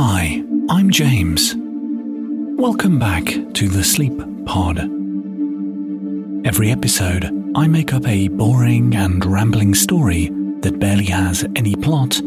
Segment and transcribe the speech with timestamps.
[0.00, 1.56] Hi, I'm James.
[2.56, 4.78] Welcome back to the Sleep Pod.
[6.46, 7.24] Every episode,
[7.56, 10.28] I make up a boring and rambling story
[10.60, 12.20] that barely has any plot,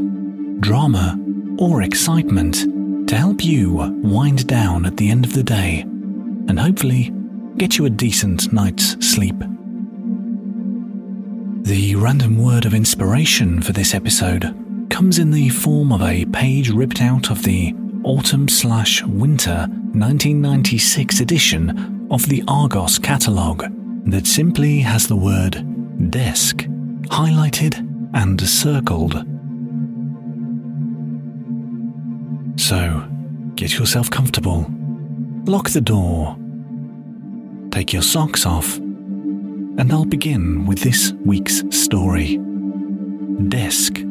[0.59, 1.17] drama,
[1.59, 5.79] or excitement to help you wind down at the end of the day
[6.49, 7.13] and hopefully
[7.55, 9.39] get you a decent night's sleep.
[11.63, 14.60] The random word of inspiration for this episode
[14.91, 21.21] comes in the form of a page ripped out of the autumn slash winter 1996
[21.21, 23.63] edition of the Argos catalogue
[24.05, 26.65] that simply has the word desk
[27.05, 27.79] highlighted
[28.13, 29.13] and circled.
[32.59, 33.07] So,
[33.55, 34.65] get yourself comfortable,
[35.45, 36.35] lock the door,
[37.71, 42.37] take your socks off, and I'll begin with this week's story
[43.47, 44.10] Desk.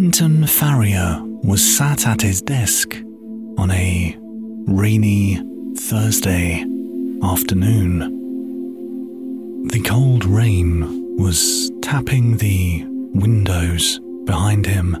[0.00, 2.96] Benton Farrier was sat at his desk
[3.58, 4.16] on a
[4.66, 5.38] rainy
[5.76, 6.64] Thursday
[7.22, 7.98] afternoon.
[9.68, 12.82] The cold rain was tapping the
[13.12, 14.94] windows behind him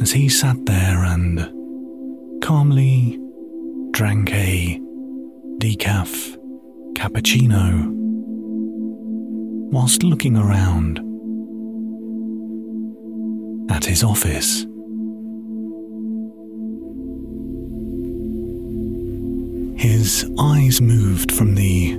[0.00, 1.40] as he sat there and
[2.42, 3.20] calmly
[3.90, 4.80] drank a
[5.58, 6.38] decaf
[6.94, 7.86] cappuccino
[9.70, 11.09] whilst looking around
[13.70, 14.66] at his office.
[19.80, 21.96] His eyes moved from the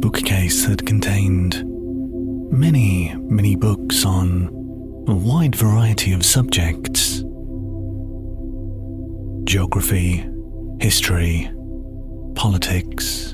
[0.00, 1.62] bookcase that contained
[2.50, 4.48] many, many books on
[5.08, 7.24] a wide variety of subjects
[9.44, 10.26] geography,
[10.78, 11.50] history,
[12.34, 13.32] politics,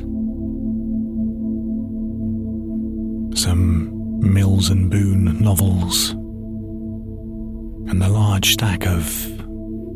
[3.35, 3.91] some
[4.21, 6.15] Mills and Boon novels,
[7.95, 9.07] and a large stack of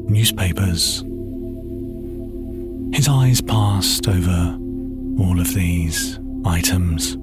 [0.09, 1.03] newspapers.
[2.95, 4.57] His eyes passed over
[5.19, 7.15] all of these items.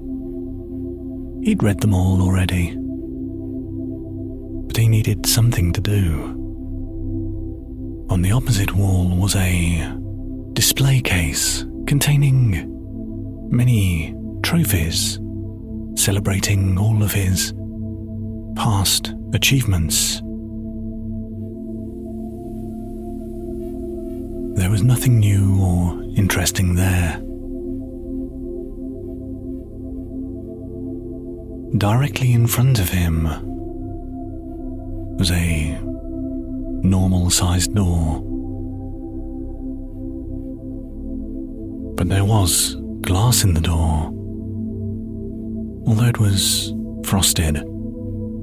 [1.46, 2.76] He'd read them all already,
[4.68, 6.34] but he needed something to do.
[8.10, 9.98] On the opposite wall was a
[10.52, 12.68] display case containing
[13.50, 14.14] many
[14.44, 15.20] trophies
[15.96, 17.54] celebrating all of his
[18.58, 20.22] past achievements.
[24.56, 27.22] There was nothing new or interesting there.
[31.78, 33.26] Directly in front of him
[35.18, 35.78] was a
[36.84, 38.22] normal sized door.
[41.98, 44.06] But there was glass in the door,
[45.86, 46.74] although it was
[47.04, 47.58] frosted,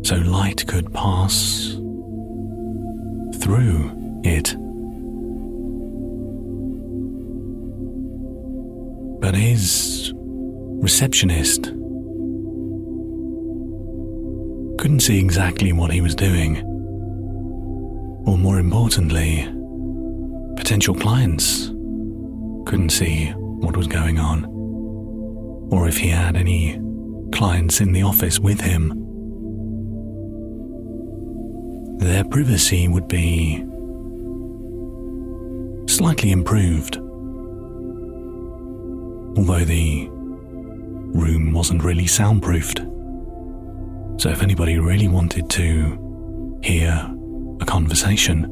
[0.03, 1.76] so light could pass
[3.41, 4.55] through it.
[9.32, 11.62] But his receptionist
[14.79, 16.58] couldn't see exactly what he was doing.
[18.26, 19.49] Or more importantly,
[20.55, 21.69] potential clients
[22.67, 23.29] couldn't see
[23.62, 24.44] what was going on,
[25.73, 26.79] or if he had any
[27.32, 28.90] clients in the office with him.
[32.00, 33.64] Their privacy would be
[35.88, 36.99] slightly improved,
[39.37, 42.79] although the room wasn't really soundproofed.
[44.19, 47.11] So if anybody really wanted to hear
[47.61, 48.43] a conversation,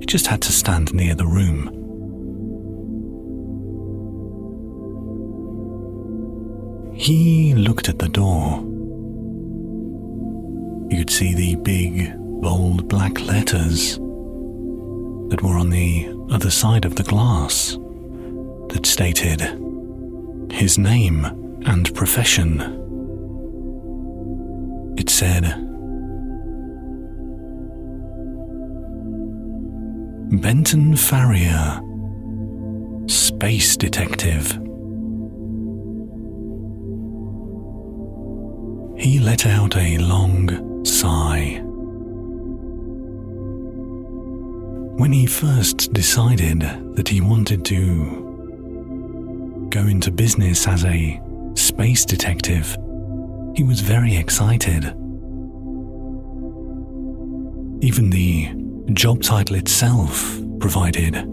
[0.00, 1.74] you just had to stand near the room.
[6.94, 8.60] He looked at the door.
[10.90, 13.96] You could see the big, bold black letters
[15.28, 17.78] that were on the other side of the glass
[18.70, 19.40] that stated
[20.52, 21.24] his name
[21.66, 22.78] and profession
[24.98, 25.44] it said,
[30.42, 31.80] Benton Farrier,
[33.06, 34.50] Space Detective.
[39.00, 41.60] He let out a long sigh.
[44.96, 46.62] When he first decided
[46.96, 48.27] that he wanted to
[49.70, 51.20] go into business as a
[51.54, 52.76] space detective,
[53.54, 54.84] he was very excited.
[57.80, 58.50] Even the
[58.94, 61.26] job title itself provided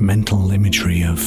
[0.00, 1.18] mental imagery of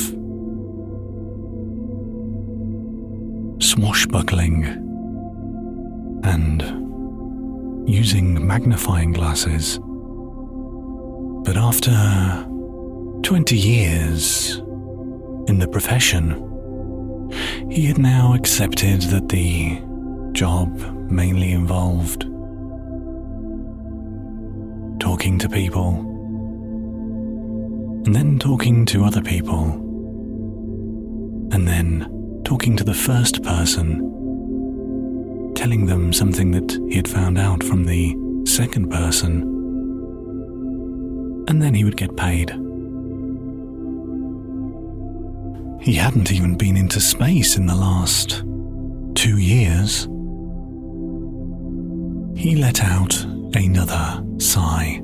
[3.61, 4.65] swashbuckling
[6.23, 6.61] and
[7.89, 9.79] using magnifying glasses.
[11.43, 12.45] But after
[13.23, 14.61] 20 years
[15.49, 16.29] in the profession,
[17.71, 19.81] he had now accepted that the
[20.31, 20.69] job
[21.09, 22.21] mainly involved
[25.01, 26.05] talking to people
[28.05, 29.63] and then talking to other people
[31.51, 33.97] and then talking to the first person,
[35.55, 38.15] telling them something that he had found out from the
[38.45, 39.41] second person,
[41.47, 42.68] and then he would get paid.
[45.81, 48.43] He hadn't even been into space in the last
[49.15, 50.03] two years.
[52.37, 53.23] He let out
[53.55, 55.01] another sigh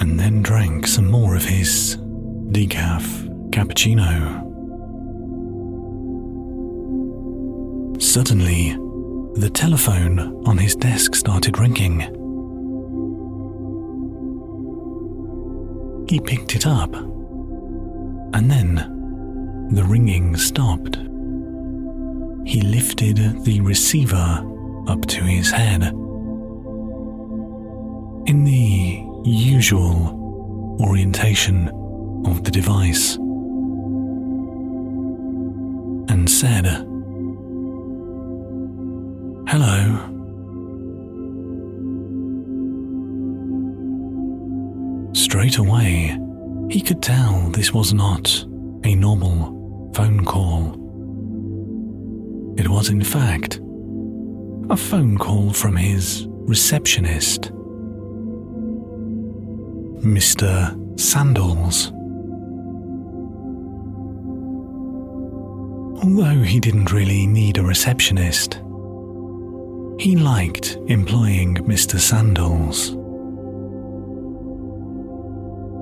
[0.00, 1.96] and then drank some more of his
[2.50, 3.04] decaf
[3.50, 4.42] cappuccino.
[8.00, 8.76] Suddenly,
[9.40, 12.00] the telephone on his desk started ringing.
[16.08, 16.92] He picked it up,
[18.34, 18.74] and then
[19.70, 20.96] the ringing stopped.
[22.46, 24.44] He lifted the receiver
[24.88, 25.84] up to his head.
[28.26, 31.68] In the usual orientation
[32.26, 33.16] of the device,
[36.08, 36.66] and said,
[39.46, 40.10] Hello.
[45.12, 46.18] Straight away,
[46.70, 48.44] he could tell this was not
[48.84, 50.80] a normal phone call.
[52.58, 53.60] It was, in fact,
[54.70, 57.52] a phone call from his receptionist,
[60.02, 60.98] Mr.
[60.98, 61.90] Sandals.
[66.02, 68.54] Although he didn't really need a receptionist,
[69.98, 71.98] he liked employing Mr.
[71.98, 72.96] Sandals.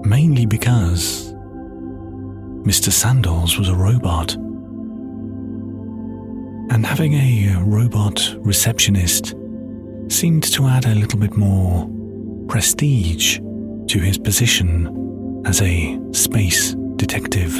[0.04, 1.32] Mainly because
[2.64, 2.90] Mr.
[2.92, 4.34] Sandals was a robot.
[6.70, 9.34] And having a uh, robot receptionist
[10.08, 11.88] seemed to add a little bit more
[12.48, 17.52] prestige to his position as a space detective.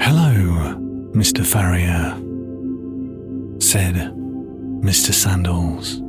[0.00, 0.76] Hello,
[1.14, 1.44] Mr.
[1.44, 2.14] Farrier,
[3.60, 3.94] said
[4.82, 5.12] Mr.
[5.12, 6.00] Sandals.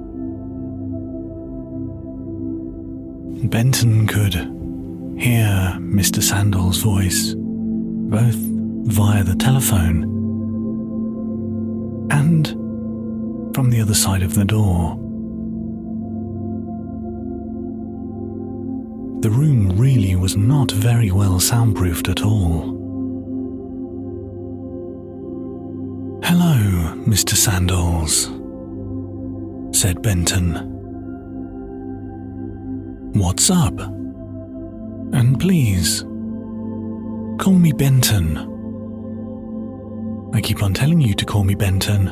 [3.43, 6.23] Benton could hear Mr.
[6.23, 10.03] Sandals' voice both via the telephone
[12.11, 12.47] and
[13.53, 14.95] from the other side of the door.
[19.21, 22.75] The room really was not very well soundproofed at all.
[26.23, 27.35] Hello, Mr.
[27.35, 28.31] Sandals,
[29.79, 30.76] said Benton.
[33.13, 33.79] What's up?
[33.79, 36.01] And please,
[37.39, 38.37] call me Benton.
[40.33, 42.07] I keep on telling you to call me Benton.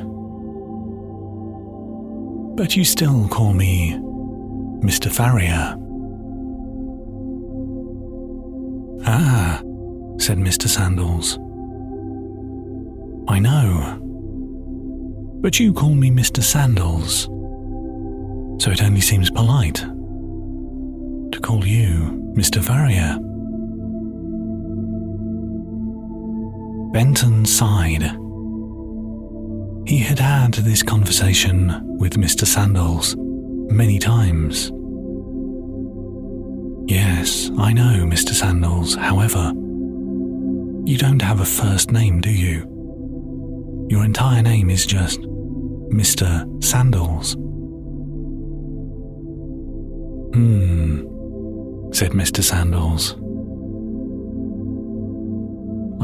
[2.55, 3.93] But you still call me
[4.79, 5.11] Mr.
[5.11, 5.75] Farrier.
[9.05, 9.57] Ah,
[10.17, 10.67] said Mr.
[10.67, 11.37] Sandals.
[13.27, 13.99] I know.
[15.41, 16.41] But you call me Mr.
[16.41, 17.25] Sandals,
[18.63, 19.85] so it only seems polite
[21.45, 22.59] call you Mr.
[22.59, 23.19] Farrier.
[26.91, 28.01] Benton sighed.
[29.87, 32.47] He had had this conversation with Mr.
[32.47, 33.15] Sandals
[33.69, 34.71] many times.
[36.91, 38.31] Yes, I know, Mr.
[38.31, 38.95] Sandals.
[38.95, 39.51] However,
[40.89, 42.65] you don't have a first name, do you?
[43.91, 45.21] Your entire name is just
[45.91, 46.63] Mr.
[46.63, 47.35] Sandals.
[50.33, 51.14] Hmm,
[51.95, 52.43] said Mr.
[52.43, 53.13] Sandals.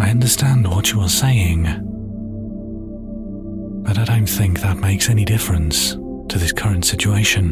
[0.01, 1.63] I understand what you are saying,
[3.83, 5.91] but I don't think that makes any difference
[6.29, 7.51] to this current situation.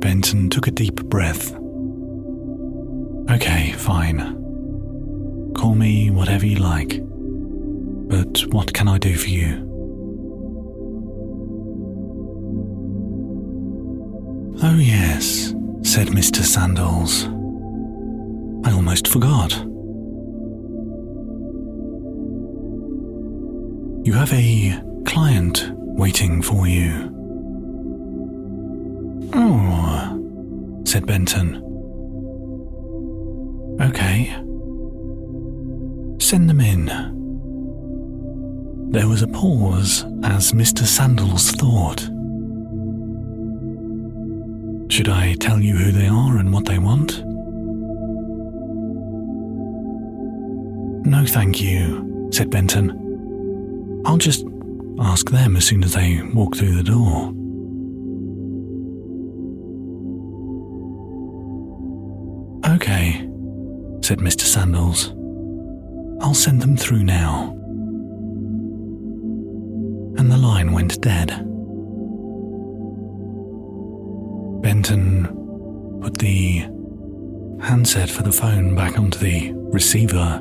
[0.00, 1.52] Benton took a deep breath.
[3.30, 4.20] Okay, fine.
[5.54, 7.02] Call me whatever you like.
[8.08, 9.75] But what can I do for you?
[14.62, 16.42] Oh, yes, said Mr.
[16.42, 17.24] Sandals.
[18.66, 19.52] I almost forgot.
[24.06, 27.12] You have a client waiting for you.
[29.34, 31.56] Oh, said Benton.
[33.80, 34.32] Okay.
[36.18, 36.86] Send them in.
[38.90, 40.84] There was a pause as Mr.
[40.86, 42.08] Sandals thought.
[44.96, 47.22] Should I tell you who they are and what they want?
[51.06, 54.02] No, thank you, said Benton.
[54.06, 54.46] I'll just
[54.98, 57.26] ask them as soon as they walk through the door.
[62.74, 63.28] Okay,
[64.00, 64.44] said Mr.
[64.44, 65.10] Sandals.
[66.24, 67.50] I'll send them through now.
[70.16, 71.45] And the line went dead.
[76.18, 76.58] The
[77.60, 80.40] handset for the phone back onto the receiver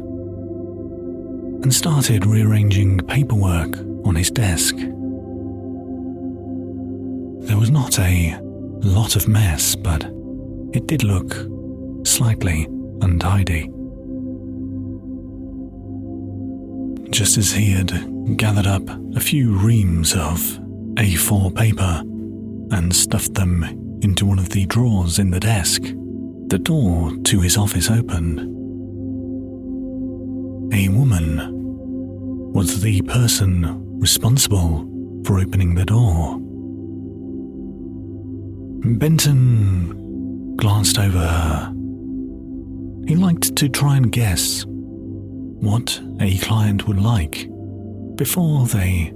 [1.64, 4.76] and started rearranging paperwork on his desk.
[7.48, 8.38] There was not a
[8.82, 10.04] lot of mess, but
[10.74, 11.34] it did look
[12.06, 12.66] slightly
[13.02, 13.70] untidy.
[17.12, 20.40] Just as he had gathered up a few reams of
[20.96, 22.02] A4 paper
[22.72, 25.82] and stuffed them into one of the drawers in the desk.
[26.48, 28.40] The door to his office opened.
[30.74, 34.90] A woman was the person responsible
[35.26, 36.40] for opening the door.
[38.98, 41.74] Benton glanced over her.
[43.08, 47.50] He liked to try and guess what a client would like
[48.16, 49.12] before they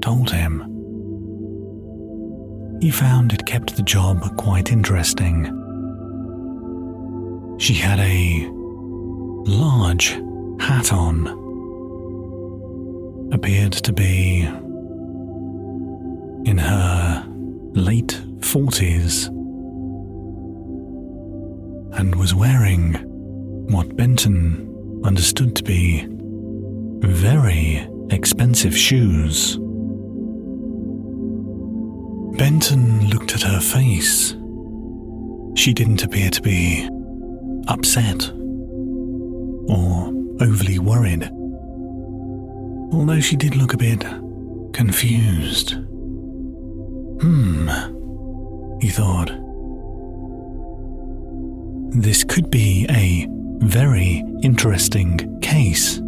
[0.00, 0.73] told him.
[2.84, 5.46] He found it kept the job quite interesting.
[7.58, 8.46] She had a
[9.50, 10.08] large
[10.60, 11.26] hat on,
[13.32, 14.42] appeared to be
[16.44, 17.26] in her
[17.72, 19.28] late 40s,
[21.98, 22.92] and was wearing
[23.70, 26.06] what Benton understood to be
[27.00, 29.58] very expensive shoes.
[32.36, 34.34] Benton looked at her face.
[35.54, 36.88] She didn't appear to be
[37.68, 38.30] upset
[39.68, 41.30] or overly worried,
[42.92, 44.04] although she did look a bit
[44.72, 45.74] confused.
[47.22, 47.68] Hmm,
[48.80, 49.30] he thought.
[51.92, 53.28] This could be a
[53.64, 56.00] very interesting case.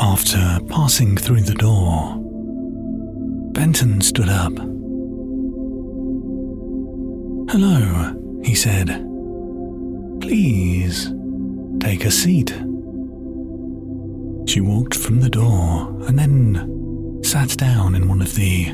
[0.00, 2.24] After passing through the door,
[3.58, 4.52] Benton stood up.
[7.50, 8.86] Hello, he said.
[10.20, 11.12] Please
[11.80, 12.50] take a seat.
[14.48, 18.66] She walked from the door and then sat down in one of the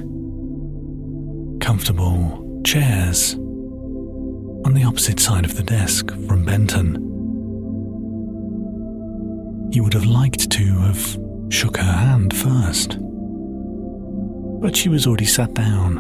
[1.65, 3.37] comfortable chairs
[4.67, 6.97] on the opposite side of the desk from Benton.
[9.73, 12.99] He would have liked to have shook her hand first,
[14.65, 15.99] but she was already sat down.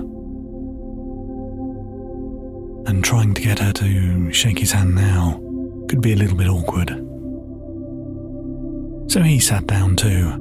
[2.86, 5.38] And trying to get her to shake his hand now
[5.86, 6.88] could be a little bit awkward.
[9.12, 10.38] So he sat down too.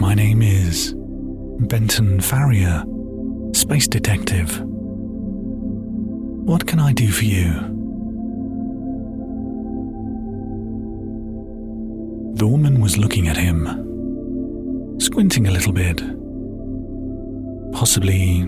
[0.00, 0.92] My name is
[1.68, 2.82] Benton Farrier,
[3.52, 4.60] Space Detective.
[6.48, 7.52] What can I do for you?
[12.34, 13.88] The woman was looking at him,
[15.08, 15.96] squinting a little bit,
[17.72, 18.46] possibly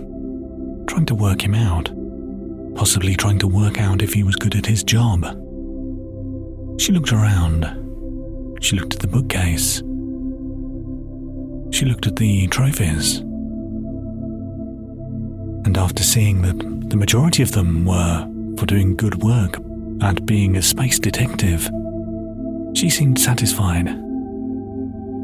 [0.86, 1.90] trying to work him out,
[2.76, 5.22] possibly trying to work out if he was good at his job.
[6.78, 7.64] She looked around.
[8.60, 9.76] She looked at the bookcase.
[11.74, 13.20] She looked at the trophies.
[15.64, 19.56] And after seeing that the majority of them were for doing good work
[20.02, 21.70] at being a space detective.
[22.74, 23.88] She seemed satisfied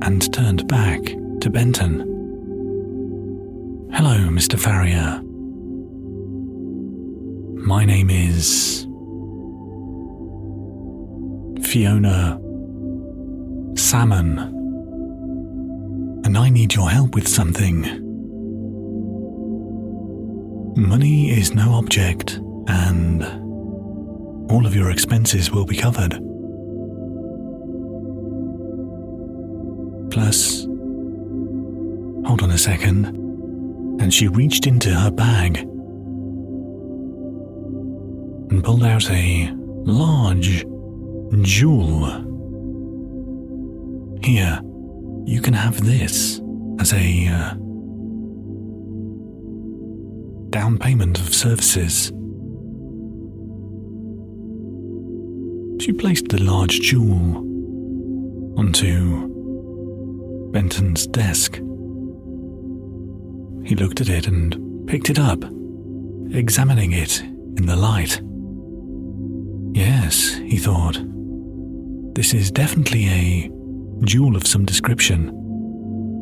[0.02, 1.02] and turned back
[1.46, 2.00] to Benton.
[3.92, 4.58] Hello, Mr.
[4.58, 5.22] Farrier.
[7.64, 8.82] My name is
[11.64, 12.40] Fiona
[13.76, 14.38] Salmon,
[16.24, 17.82] and I need your help with something.
[20.76, 23.22] Money is no object, and
[24.50, 26.18] all of your expenses will be covered.
[30.10, 30.66] Plus,
[32.26, 33.06] hold on a second,
[34.00, 35.58] and she reached into her bag
[38.50, 40.64] and pulled out a large
[41.42, 42.06] jewel.
[44.22, 44.60] Here,
[45.24, 46.40] you can have this
[46.80, 47.54] as a uh,
[50.50, 52.08] down payment of services.
[55.80, 57.36] She placed the large jewel
[58.58, 59.28] onto
[60.50, 61.60] Benton's desk.
[63.66, 65.42] He looked at it and picked it up,
[66.32, 68.22] examining it in the light.
[69.76, 70.98] Yes, he thought,
[72.14, 73.50] this is definitely a
[74.04, 75.30] jewel of some description,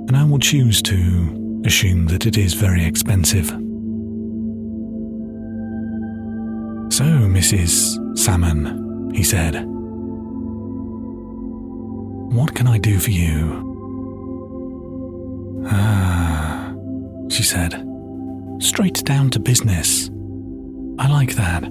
[0.08, 3.48] and I will choose to assume that it is very expensive.
[6.90, 8.18] So, Mrs.
[8.18, 9.66] Salmon, he said,
[12.34, 13.60] what can I do for you?
[15.66, 15.93] Ah,
[17.54, 17.72] said,
[18.58, 20.10] straight down to business.
[20.98, 21.62] I like that.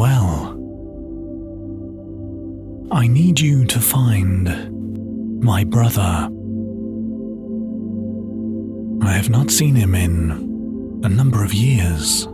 [0.00, 0.56] Well,
[2.90, 6.30] I need you to find my brother.
[9.06, 10.30] I have not seen him in
[11.04, 12.26] a number of years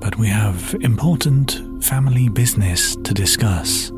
[0.00, 3.90] but we have important family business to discuss.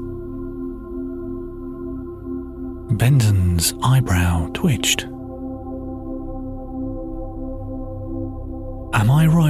[2.92, 5.09] Benton's eyebrow twitched.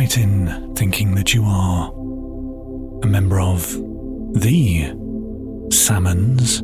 [0.06, 1.90] Right in thinking that you are
[3.02, 3.72] a member of
[4.40, 4.84] the
[5.72, 6.60] Salmons?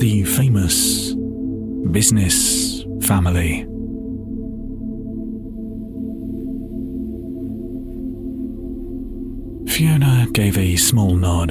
[0.00, 1.14] The famous
[1.92, 3.64] business family?
[9.70, 11.50] Fiona gave a small nod.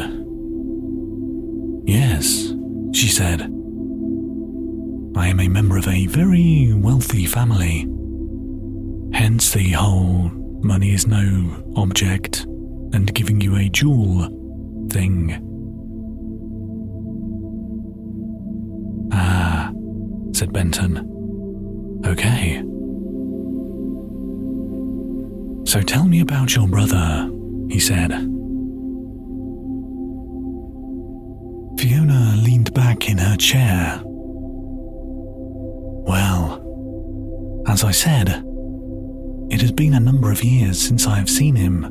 [1.87, 2.53] Yes,
[2.93, 3.43] she said.
[5.15, 7.92] I am a member of a very wealthy family.
[9.23, 10.29] Hence the whole
[10.63, 12.41] money is no object
[12.91, 14.27] and giving you a jewel
[14.91, 15.39] thing.
[19.13, 19.71] Ah,
[20.33, 20.97] said Benton.
[22.05, 22.57] Okay.
[25.71, 27.31] So tell me about your brother,
[27.69, 28.11] he said.
[31.79, 34.01] Fiona leaned back in her chair.
[36.05, 36.59] Well,
[37.67, 38.43] as I said,
[39.63, 41.83] has been a number of years since I have seen him.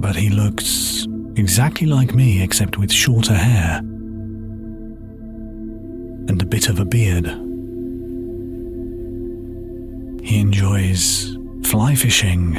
[0.00, 3.78] But he looks exactly like me, except with shorter hair
[6.28, 7.26] and a bit of a beard.
[10.26, 12.54] He enjoys fly fishing,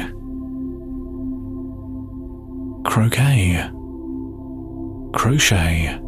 [2.84, 3.68] croquet,
[5.12, 6.00] crochet,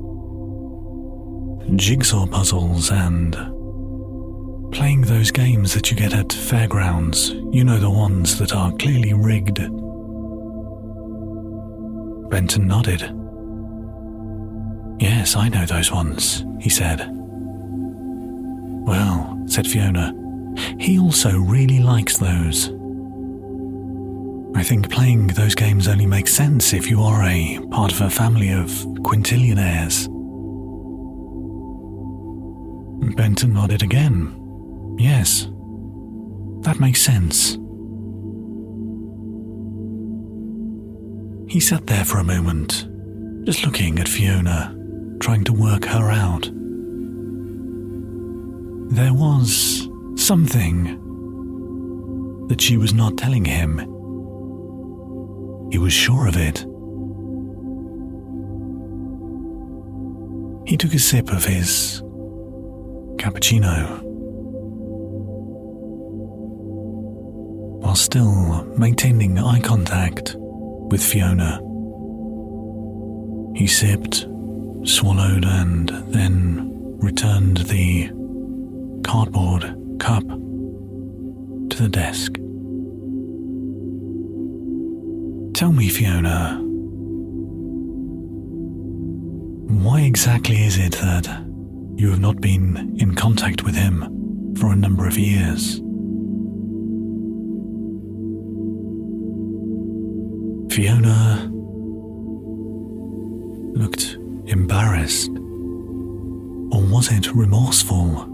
[1.77, 3.37] jigsaw puzzles, and
[4.73, 7.31] playing those games that you get at fairgrounds.
[7.51, 9.59] You know the ones that are clearly rigged.
[12.31, 13.03] Benton nodded.
[14.99, 17.07] Yes, I know those ones, he said.
[18.87, 20.15] Well, said Fiona,
[20.79, 22.71] he also really likes those.
[24.55, 28.11] I think playing those games only makes sense if you are a part of a
[28.11, 28.69] family of
[29.03, 30.09] quintillionaires.
[33.17, 34.42] Benton nodded again.
[34.99, 35.49] Yes,
[36.63, 37.59] that makes sense.
[41.53, 42.89] He sat there for a moment,
[43.45, 44.75] just looking at Fiona,
[45.21, 46.51] trying to work her out.
[48.95, 50.99] There was something
[52.49, 53.79] that she was not telling him.
[55.71, 56.67] He was sure of it.
[60.69, 62.03] He took a sip of his
[63.17, 64.02] cappuccino
[67.93, 71.59] while still maintaining eye contact with Fiona.
[73.55, 74.27] He sipped,
[74.85, 78.07] swallowed, and then returned the
[79.05, 79.65] cardboard
[79.99, 82.33] cup to the desk.
[85.53, 86.63] Tell me, Fiona,
[89.85, 91.27] why exactly is it that
[91.97, 95.82] you have not been in contact with him for a number of years?
[100.73, 101.51] Fiona
[103.75, 105.29] looked embarrassed.
[105.29, 108.25] Or was it remorseful?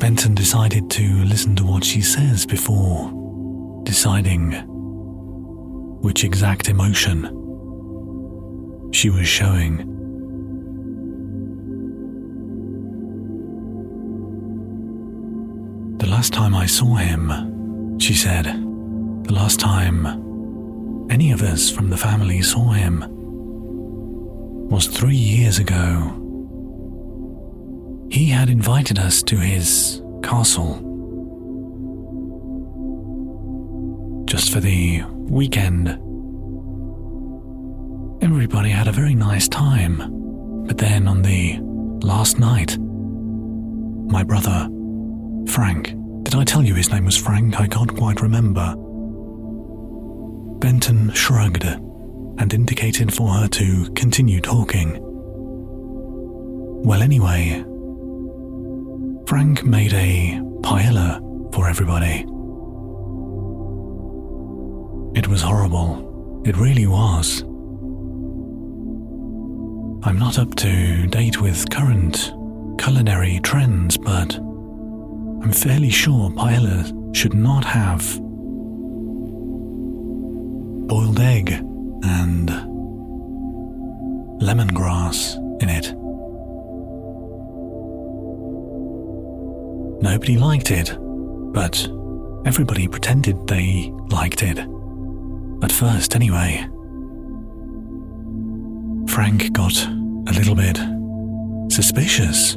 [0.00, 3.12] Benton decided to listen to what she says before
[3.84, 4.50] deciding
[6.02, 7.22] which exact emotion
[8.92, 9.76] she was showing.
[15.98, 18.61] The last time I saw him, she said,
[19.24, 20.06] the last time
[21.10, 23.04] any of us from the family saw him
[24.68, 26.18] was three years ago.
[28.10, 30.74] He had invited us to his castle
[34.26, 35.88] just for the weekend.
[38.22, 39.98] Everybody had a very nice time,
[40.66, 41.58] but then on the
[42.06, 42.78] last night,
[44.10, 44.68] my brother,
[45.48, 47.60] Frank, did I tell you his name was Frank?
[47.60, 48.74] I can't quite remember.
[50.62, 54.96] Benton shrugged and indicated for her to continue talking.
[56.84, 57.64] Well, anyway,
[59.26, 61.18] Frank made a paella
[61.52, 62.20] for everybody.
[65.18, 66.42] It was horrible.
[66.46, 67.42] It really was.
[70.06, 72.32] I'm not up to date with current
[72.78, 78.20] culinary trends, but I'm fairly sure paella should not have
[80.92, 82.50] boiled egg and
[84.42, 85.90] lemongrass in it.
[90.02, 90.94] Nobody liked it,
[91.54, 91.88] but
[92.44, 94.58] everybody pretended they liked it.
[95.62, 96.68] At first, anyway.
[99.08, 100.76] Frank got a little bit
[101.72, 102.56] suspicious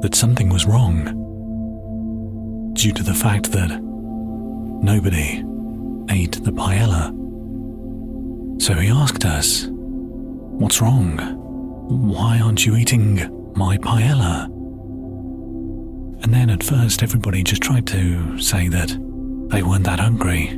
[0.00, 1.04] that something was wrong
[2.72, 3.78] due to the fact that
[4.82, 5.44] nobody
[6.08, 7.21] ate the paella.
[8.62, 11.18] So he asked us, What's wrong?
[11.88, 13.16] Why aren't you eating
[13.56, 14.44] my paella?
[16.22, 18.90] And then at first, everybody just tried to say that
[19.50, 20.56] they weren't that hungry.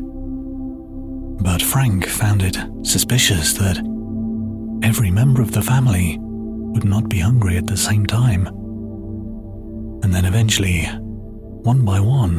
[1.40, 3.78] But Frank found it suspicious that
[4.82, 8.48] every member of the family would not be hungry at the same time.
[10.02, 12.36] And then eventually, one by one,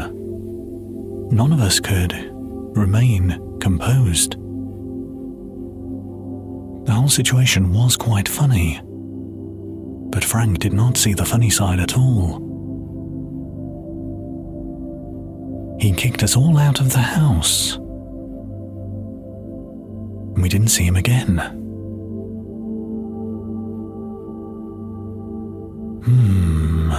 [1.35, 2.13] none of us could
[2.77, 4.35] remain composed.
[6.85, 8.79] The whole situation was quite funny,
[10.11, 12.45] but Frank did not see the funny side at all.
[15.79, 17.75] He kicked us all out of the house.
[20.35, 21.37] And we didn't see him again.
[26.05, 26.93] Hmm,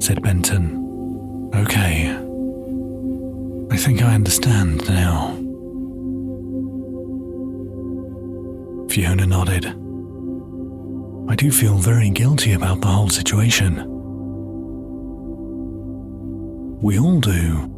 [0.00, 1.50] said Benton.
[1.54, 2.16] Okay.
[3.70, 5.49] I think I understand now.
[8.90, 9.66] Fiona nodded.
[11.30, 13.76] I do feel very guilty about the whole situation.
[16.82, 17.68] We all do.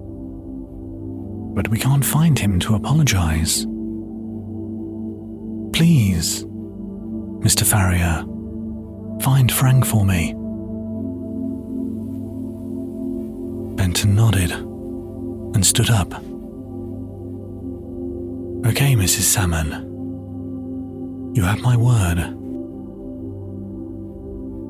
[1.55, 3.67] But we can't find him to apologize.
[5.77, 6.45] Please,
[7.45, 7.67] Mr.
[7.67, 8.25] Farrier,
[9.23, 10.33] find Frank for me.
[13.77, 16.15] Benton nodded and stood up.
[18.65, 19.25] Okay, Mrs.
[19.25, 19.92] Salmon.
[21.35, 22.19] You have my word.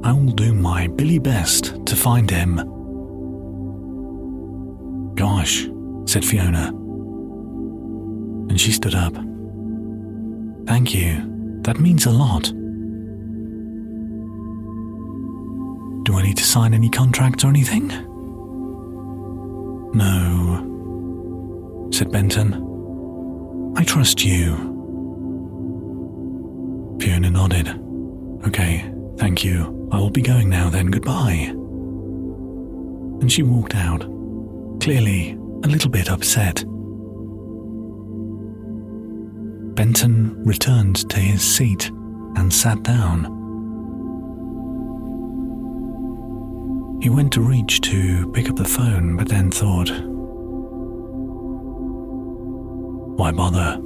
[0.05, 2.57] I will do my Billy best to find him.
[5.17, 5.69] Gosh,
[6.07, 6.69] said Fiona.
[8.49, 9.15] And she stood up.
[10.67, 11.61] Thank you.
[11.63, 12.53] That means a lot.
[16.05, 17.89] Do I need to sign any contracts or anything?
[19.95, 22.55] No, said Benton.
[23.77, 24.72] I trust you.
[27.01, 27.69] Fiona nodded.
[28.47, 29.89] Okay, thank you.
[29.93, 30.87] I will be going now then.
[30.87, 31.51] Goodbye.
[33.21, 34.01] And she walked out,
[34.81, 35.33] clearly
[35.65, 36.65] a little bit upset.
[39.75, 41.89] Benton returned to his seat
[42.37, 43.39] and sat down.
[47.01, 49.91] He went to reach to pick up the phone, but then thought,
[53.19, 53.79] Why bother?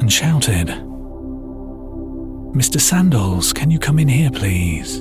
[0.00, 0.68] And shouted,
[2.52, 2.80] Mr.
[2.80, 4.98] Sandals, can you come in here, please?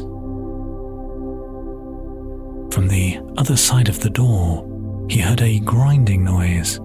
[2.71, 4.67] From the other side of the door,
[5.09, 6.77] he heard a grinding noise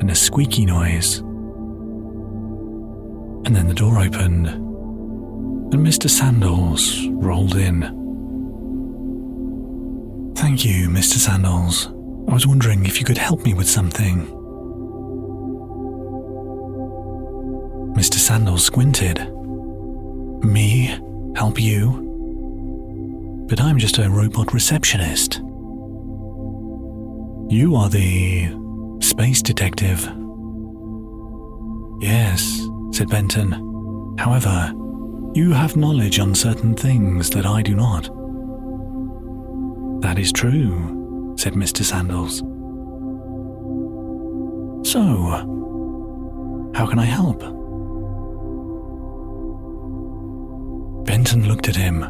[0.00, 1.18] and a squeaky noise.
[3.46, 6.10] And then the door opened, and Mr.
[6.10, 7.82] Sandals rolled in.
[10.34, 11.18] Thank you, Mr.
[11.18, 11.86] Sandals.
[12.28, 14.26] I was wondering if you could help me with something.
[17.94, 18.14] Mr.
[18.14, 19.20] Sandals squinted.
[20.42, 20.98] Me?
[21.36, 22.06] Help you?
[23.48, 25.40] But I'm just a robot receptionist.
[27.50, 28.48] You are the
[29.00, 30.00] space detective.
[32.00, 34.16] Yes, said Benton.
[34.18, 34.72] However,
[35.34, 38.04] you have knowledge on certain things that I do not.
[40.02, 41.82] That is true, said Mr.
[41.82, 42.38] Sandals.
[44.90, 45.00] So,
[46.74, 47.59] how can I help?
[51.04, 52.02] Benton looked at him.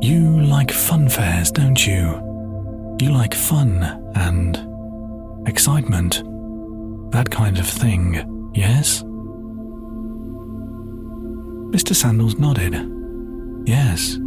[0.00, 2.22] You like fun fairs, don't you?
[3.00, 3.82] You like fun
[4.14, 4.56] and
[5.48, 6.22] excitement,
[7.12, 9.02] that kind of thing, yes?
[11.72, 11.94] Mr.
[11.94, 12.74] Sandals nodded.
[13.66, 14.18] Yes.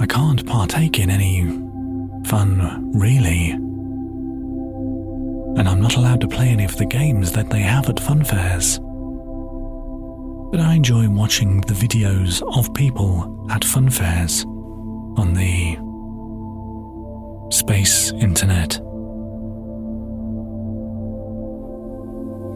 [0.00, 1.42] I can't partake in any
[2.26, 3.50] fun, really.
[5.58, 8.22] And I'm not allowed to play any of the games that they have at fun
[8.24, 8.78] fairs.
[10.50, 15.76] But I enjoy watching the videos of people at fun fairs on the
[17.50, 18.78] space internet.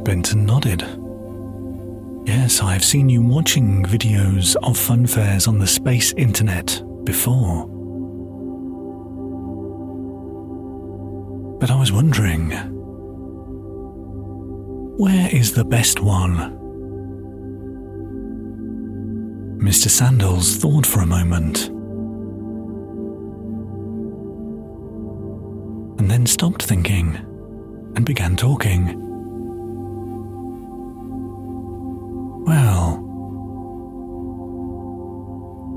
[0.04, 0.82] Benton nodded.
[2.26, 7.66] Yes, I've seen you watching videos of fun fairs on the space internet before.
[11.58, 12.50] But I was wondering
[14.96, 16.59] where is the best one?
[19.60, 19.90] Mr.
[19.90, 21.68] Sandals thought for a moment
[26.00, 27.16] and then stopped thinking
[27.94, 28.98] and began talking.
[32.46, 32.96] Well,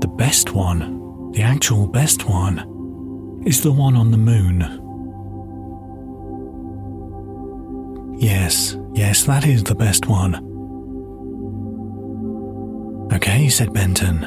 [0.00, 4.60] the best one, the actual best one, is the one on the moon.
[8.18, 10.53] Yes, yes, that is the best one.
[13.14, 14.20] Okay, said Benton.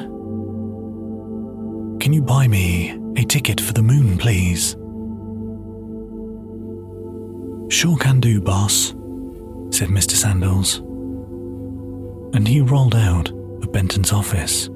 [1.99, 4.77] Can you buy me a ticket for the moon, please?
[7.69, 8.91] Sure can do, boss,
[9.71, 10.11] said Mr.
[10.11, 10.77] Sandals.
[12.33, 14.69] And he rolled out of Benton's office.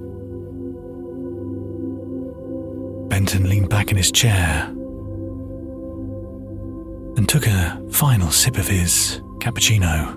[3.08, 4.66] Benton leaned back in his chair
[7.16, 10.16] and took a final sip of his cappuccino,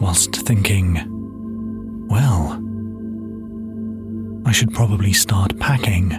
[0.00, 1.15] whilst thinking,
[2.08, 2.62] well,
[4.46, 6.10] I should probably start packing.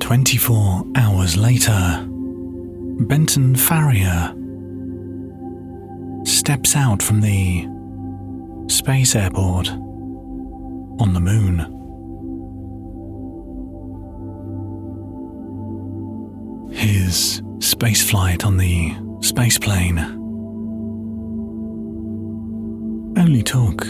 [0.00, 2.06] Twenty-four hours later,
[3.00, 4.32] Benton Farrier
[6.24, 7.66] steps out from the
[8.68, 11.72] space airport on the moon.
[16.72, 17.42] His
[17.78, 19.98] spaceflight on the spaceplane
[23.18, 23.84] only took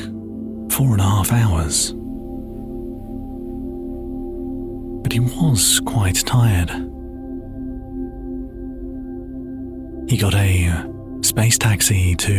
[0.72, 1.92] four and a half hours.
[5.02, 6.70] But he was quite tired.
[10.08, 10.84] He got a
[11.22, 12.34] space taxi to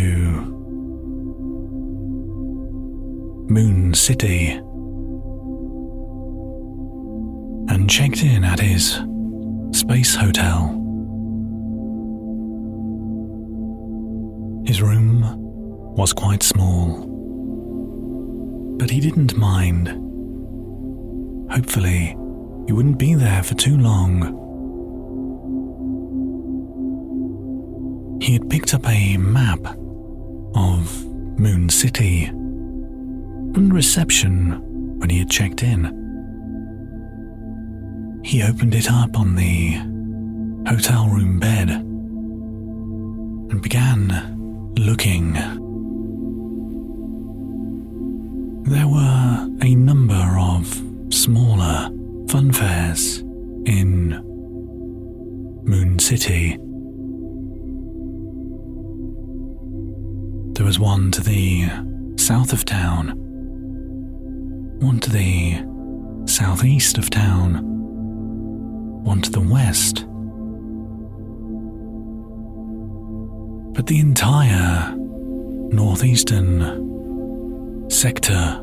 [3.49, 4.47] Moon City
[7.69, 8.99] and checked in at his
[9.71, 10.87] space hotel.
[14.77, 15.25] His room
[15.95, 17.07] was quite small,
[18.77, 19.87] but he didn't mind.
[21.51, 22.15] Hopefully,
[22.67, 24.21] he wouldn't be there for too long.
[28.21, 29.65] He had picked up a map
[30.53, 31.05] of
[31.39, 35.85] Moon City from reception when he had checked in.
[38.23, 39.71] He opened it up on the
[40.69, 44.37] hotel room bed and began
[44.77, 45.33] looking.
[48.63, 50.67] There were a number of
[51.13, 51.89] smaller
[52.25, 53.19] funfairs
[53.67, 54.09] in
[55.63, 56.57] Moon City.
[60.53, 61.69] There was one to the
[62.17, 63.13] south of town,
[64.79, 65.63] one to the
[66.25, 67.63] southeast of town,
[69.03, 70.05] one to the west.
[73.77, 76.59] But the entire northeastern
[77.91, 78.59] sector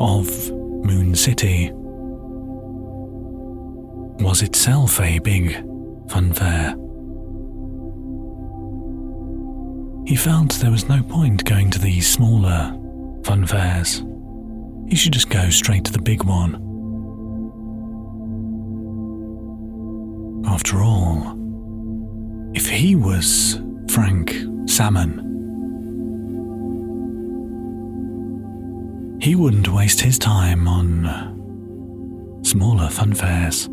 [0.00, 1.70] of Moon City
[4.24, 5.50] was itself a big
[6.06, 6.74] funfair.
[10.08, 12.74] He felt there was no point going to these smaller
[13.24, 14.02] fun fairs.
[14.88, 16.54] He should just go straight to the big one.
[20.46, 21.38] After all,
[22.54, 23.60] if he was
[23.94, 24.34] Frank
[24.66, 25.20] Salmon,
[29.20, 33.68] he wouldn't waste his time on smaller funfairs.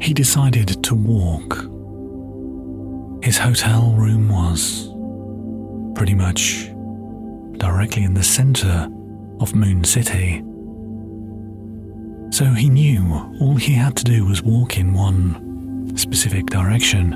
[0.00, 1.68] he decided to walk.
[3.22, 4.88] His hotel room was
[5.94, 6.68] pretty much
[7.58, 8.88] directly in the center
[9.38, 10.42] of Moon City.
[12.30, 17.12] So he knew all he had to do was walk in one specific direction.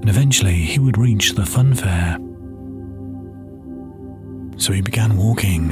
[0.00, 2.18] And eventually he would reach the fun fair.
[4.58, 5.70] So he began walking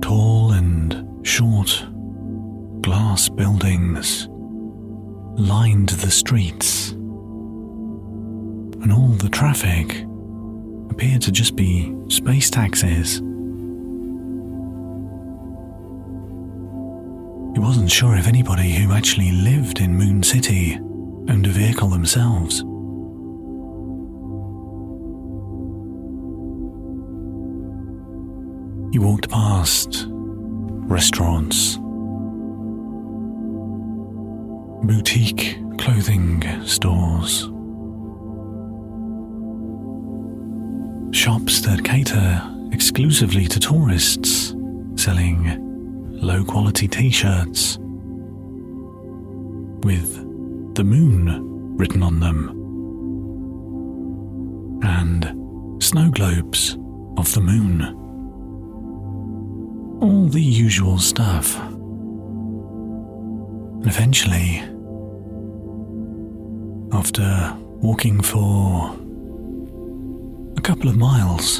[0.00, 1.84] tall and short
[2.80, 4.28] glass buildings
[5.36, 6.92] lined the streets,
[8.82, 10.04] and all the traffic
[10.92, 13.16] appeared to just be space taxis.
[17.54, 20.78] He wasn't sure if anybody who actually lived in Moon City
[21.30, 22.58] owned a vehicle themselves.
[28.92, 31.78] He walked past restaurants,
[34.86, 37.51] boutique clothing stores,
[41.22, 42.42] shops that cater
[42.72, 44.56] exclusively to tourists
[44.96, 45.56] selling
[46.20, 47.78] low quality t shirts
[49.84, 50.16] with
[50.74, 52.48] the moon written on them,
[54.82, 56.76] and snow globes
[57.16, 57.82] of the moon.
[60.02, 61.56] All the usual stuff.
[61.60, 64.60] And eventually,
[66.92, 68.98] after walking for
[70.56, 71.58] a couple of miles,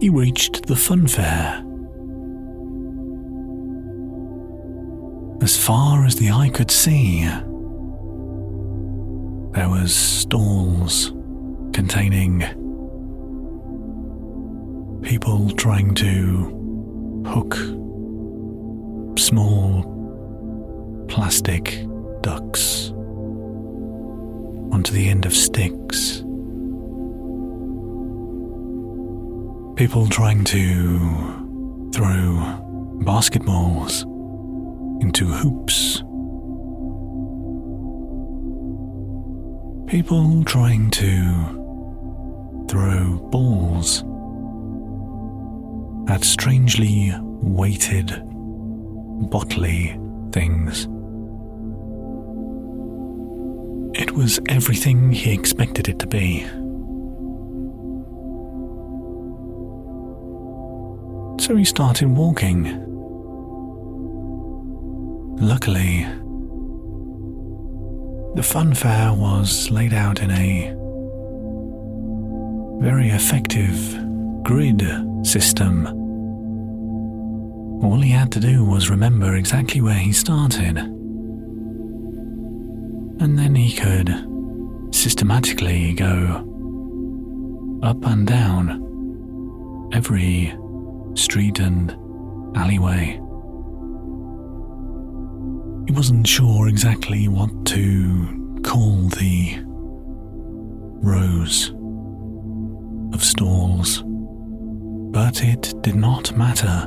[0.00, 1.64] he reached the fun fair.
[5.42, 7.22] As far as the eye could see,
[9.52, 11.12] there was stalls
[11.72, 12.44] containing
[15.02, 17.54] people trying to hook
[19.18, 19.84] small
[21.08, 21.84] plastic
[22.22, 22.90] ducks
[24.72, 26.22] onto the end of sticks.
[29.80, 30.98] People trying to
[31.94, 32.36] throw
[33.00, 34.02] basketballs
[35.00, 36.02] into hoops.
[39.90, 44.04] People trying to throw balls
[46.10, 48.08] at strangely weighted,
[49.30, 49.94] bottly
[50.30, 50.82] things.
[53.98, 56.46] It was everything he expected it to be.
[61.50, 62.62] So he started walking.
[65.40, 66.04] Luckily,
[68.36, 70.72] the funfair was laid out in a
[72.80, 73.74] very effective
[74.44, 74.80] grid
[75.26, 75.88] system.
[77.82, 80.78] All he had to do was remember exactly where he started.
[83.18, 84.08] And then he could
[84.94, 86.46] systematically go
[87.82, 90.54] up and down every
[91.14, 91.90] street and
[92.56, 93.20] alleyway.
[95.86, 99.58] He wasn't sure exactly what to call the
[101.02, 101.72] rows
[103.12, 106.86] of stalls, but it did not matter.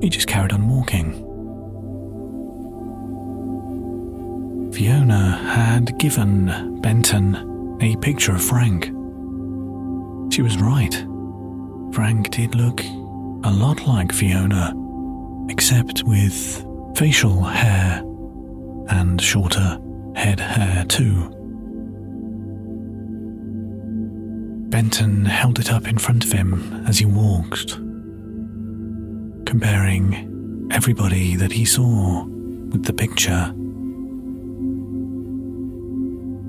[0.00, 1.28] He just carried on walking.
[4.72, 8.86] Fiona had given Benton a picture of Frank.
[10.32, 11.06] She was right.
[11.92, 12.80] Frank did look
[13.44, 14.72] a lot like Fiona,
[15.50, 16.64] except with
[16.96, 18.02] facial hair
[18.88, 19.78] and shorter
[20.14, 21.28] head hair too.
[24.70, 27.72] Benton held it up in front of him as he walked,
[29.44, 33.52] comparing everybody that he saw with the picture.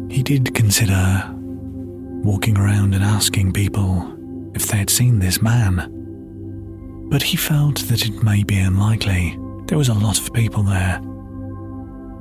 [0.10, 1.30] He did consider
[2.24, 4.10] walking around and asking people
[4.56, 5.90] if they had seen this man,
[7.10, 9.38] but he felt that it may be unlikely.
[9.68, 11.02] There was a lot of people there.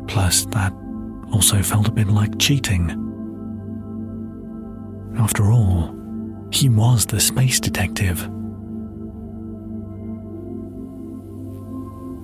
[0.06, 0.72] Plus, that
[1.32, 2.90] also felt a bit like cheating.
[5.18, 5.94] After all,
[6.52, 8.20] he was the space detective.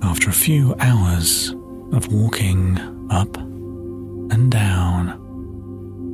[0.03, 1.55] After a few hours
[1.91, 2.77] of walking
[3.09, 5.09] up and down,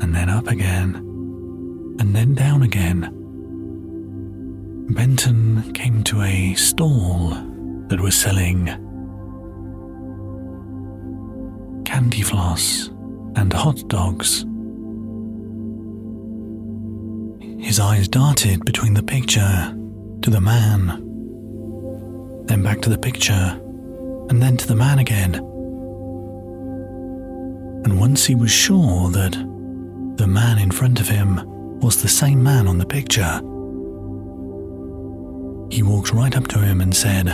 [0.02, 0.96] and then up again,
[2.00, 3.25] and then down again,
[4.90, 7.30] Benton came to a stall
[7.88, 8.68] that was selling
[11.86, 12.90] candy floss
[13.36, 14.46] and hot dogs.
[17.60, 19.76] His eyes darted between the picture
[20.22, 20.86] to the man,
[22.46, 23.60] then back to the picture,
[24.30, 25.34] and then to the man again.
[27.86, 29.32] And once he was sure that
[30.18, 31.42] the man in front of him
[31.80, 33.42] was the same man on the picture,
[35.76, 37.28] he walked right up to him and said,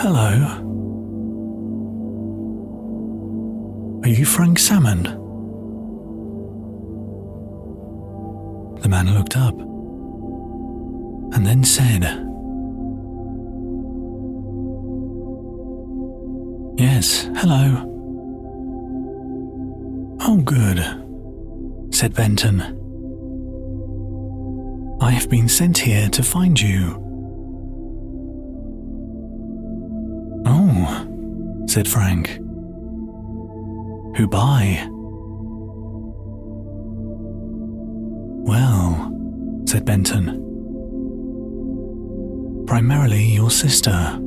[0.00, 0.30] Hello.
[4.02, 5.02] Are you Frank Salmon?
[8.80, 9.54] The man looked up
[11.34, 12.04] and then said,
[16.78, 17.86] Yes, hello.
[20.22, 20.78] Oh, good,
[21.94, 22.79] said Benton.
[25.02, 27.02] I have been sent here to find you.
[30.46, 32.36] Oh, said Frank.
[34.16, 34.86] Who by?
[38.46, 40.36] Well, said Benton.
[42.66, 44.18] Primarily your sister,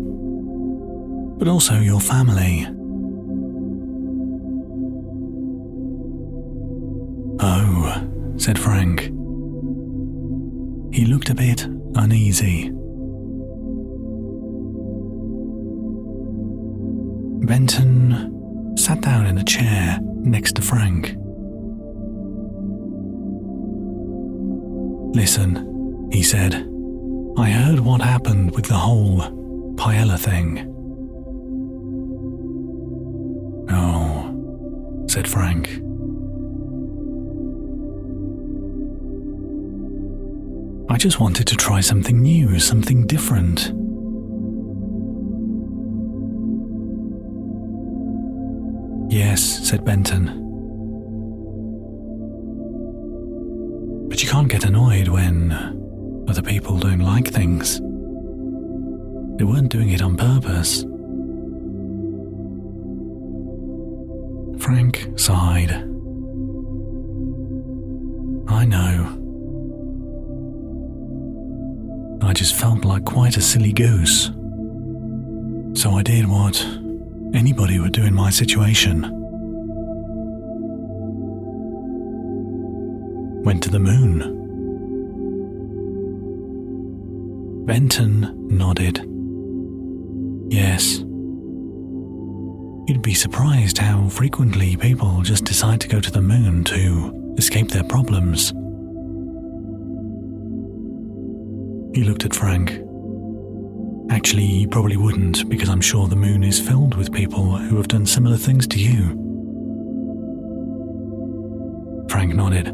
[1.37, 2.65] but also your family.
[7.39, 8.07] Oh,
[8.37, 9.11] said Frank.
[10.93, 11.65] He looked a bit
[11.95, 12.69] uneasy.
[17.47, 21.15] Benton sat down in a chair next to Frank.
[25.15, 26.53] Listen, he said.
[27.37, 29.19] I heard what happened with the whole
[29.73, 30.69] Paella thing.
[33.71, 35.79] Oh, said Frank.
[41.03, 43.73] Just wanted to try something new, something different.
[49.11, 50.27] Yes, said Benton.
[54.07, 55.51] But you can't get annoyed when
[56.29, 57.79] other people don't like things.
[59.37, 60.85] They weren't doing it on purpose.
[73.53, 74.31] Silly goose.
[75.79, 76.59] So I did what
[77.35, 79.03] anybody would do in my situation.
[83.43, 84.17] Went to the moon.
[87.67, 88.97] Benton nodded.
[90.51, 90.97] Yes.
[92.87, 97.69] You'd be surprised how frequently people just decide to go to the moon to escape
[97.69, 98.49] their problems.
[101.95, 102.79] He looked at Frank.
[104.23, 107.89] Actually, you probably wouldn't, because I'm sure the moon is filled with people who have
[107.89, 109.09] done similar things to you.
[112.07, 112.67] Frank nodded.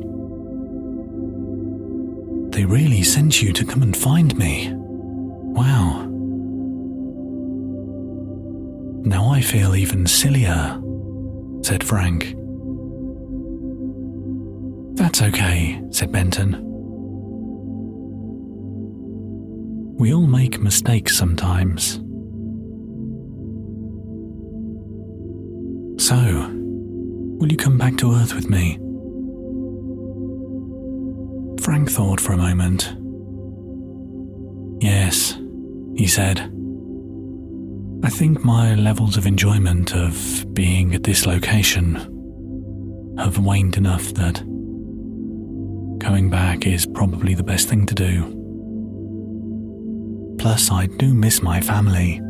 [2.53, 4.69] They really sent you to come and find me.
[4.75, 6.05] Wow.
[9.03, 10.79] Now I feel even sillier,
[11.63, 12.35] said Frank.
[14.99, 16.68] That's okay, said Benton.
[19.99, 21.95] We all make mistakes sometimes.
[26.01, 26.15] So,
[27.37, 28.77] will you come back to Earth with me?
[31.61, 32.95] Frank thought for a moment.
[34.81, 35.37] Yes,
[35.97, 36.39] he said.
[38.01, 41.95] I think my levels of enjoyment of being at this location
[43.17, 44.35] have waned enough that
[45.99, 48.38] going back is probably the best thing to do.
[50.39, 52.21] Plus, I do miss my family.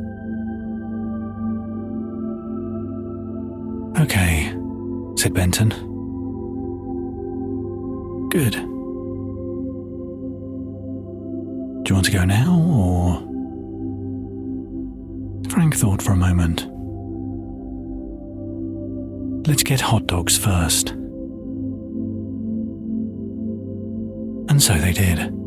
[4.02, 4.52] Okay,
[5.16, 5.70] said Benton.
[8.30, 8.54] Good.
[11.84, 13.20] Do you want to go now, or?
[15.52, 16.68] Frank thought for a moment.
[19.48, 20.90] Let's get hot dogs first.
[24.50, 25.39] And so they did.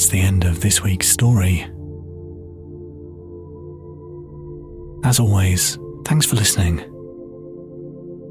[0.00, 1.60] That's the end of this week's story.
[5.04, 6.78] As always, thanks for listening.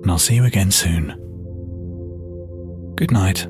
[0.02, 1.10] And I'll see you again soon.
[2.96, 3.46] Good night.